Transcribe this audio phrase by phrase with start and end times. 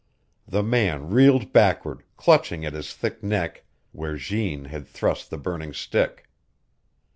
[0.47, 5.73] The man reeled backward, clutching at his thick neck, where Jeanne had thrust the burning
[5.73, 6.27] stick.